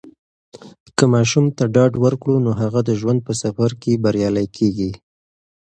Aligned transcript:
که 0.97 1.03
ماشوم 1.13 1.45
ته 1.57 1.63
ډاډ 1.73 1.93
ورکړو، 2.03 2.35
نو 2.45 2.51
هغه 2.61 2.79
د 2.83 2.89
ژوند 2.99 3.19
په 3.27 3.33
سفر 3.41 3.69
کې 3.81 4.01
بریالی 4.03 4.47
کیږي. 4.57 4.91